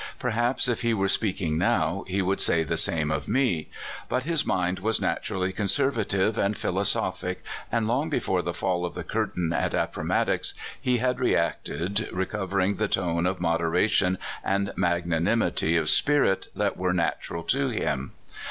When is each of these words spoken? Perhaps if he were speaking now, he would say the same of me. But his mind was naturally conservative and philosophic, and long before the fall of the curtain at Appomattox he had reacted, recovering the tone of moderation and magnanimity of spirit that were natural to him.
Perhaps 0.17 0.67
if 0.67 0.81
he 0.81 0.95
were 0.95 1.07
speaking 1.07 1.59
now, 1.59 2.03
he 2.07 2.23
would 2.23 2.41
say 2.41 2.63
the 2.63 2.75
same 2.75 3.11
of 3.11 3.27
me. 3.27 3.69
But 4.09 4.23
his 4.23 4.47
mind 4.47 4.79
was 4.79 4.99
naturally 4.99 5.53
conservative 5.53 6.39
and 6.39 6.57
philosophic, 6.57 7.43
and 7.71 7.87
long 7.87 8.09
before 8.09 8.41
the 8.41 8.51
fall 8.51 8.83
of 8.83 8.95
the 8.95 9.03
curtain 9.03 9.53
at 9.53 9.75
Appomattox 9.75 10.55
he 10.81 10.97
had 10.97 11.19
reacted, 11.19 12.09
recovering 12.11 12.77
the 12.77 12.87
tone 12.87 13.27
of 13.27 13.39
moderation 13.39 14.17
and 14.43 14.73
magnanimity 14.75 15.77
of 15.77 15.87
spirit 15.87 16.47
that 16.55 16.77
were 16.77 16.93
natural 16.93 17.43
to 17.43 17.69
him. 17.69 18.13